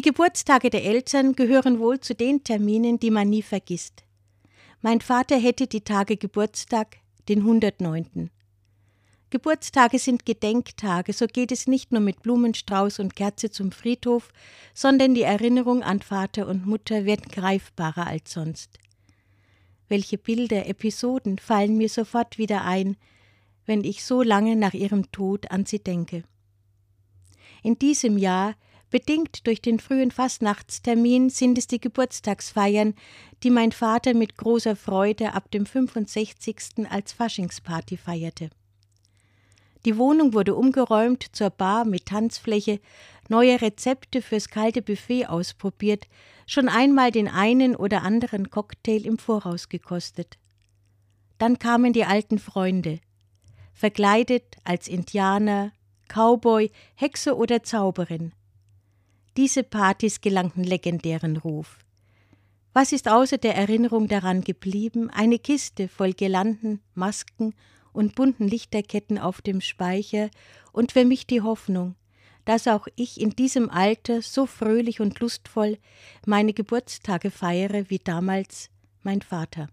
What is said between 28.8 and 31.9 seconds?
bedingt durch den frühen Fastnachtstermin, sind es die